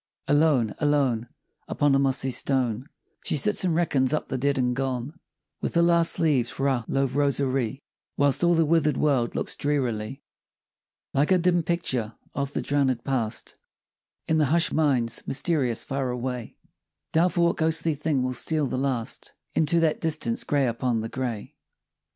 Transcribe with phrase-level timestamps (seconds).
[0.27, 1.29] Alone, alone,
[1.67, 2.89] Upon a mossy stone,
[3.23, 5.19] She sits and reckons up the dead and gone,
[5.61, 7.83] With the last leaves for a love rosary;
[8.17, 10.23] Whilst all the wither'd world looks drearily,
[11.13, 13.59] Like a dim picture of the drownëd past
[14.27, 16.57] In the hush'd mind's mysterious far away,
[17.13, 21.53] Doubtful what ghostly thing will steal the last Into that distance, gray upon the gray.